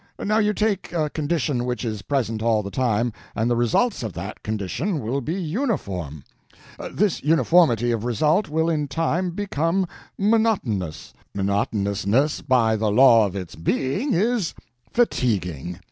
[0.17, 4.13] Now you take a condition which is present all the time, and the results of
[4.13, 6.23] that condition will be uniform;
[6.91, 9.87] this uniformity of result will in time become
[10.17, 14.55] monotonous; monotonousness, by the law of its being, is
[14.91, 15.77] fatiguing.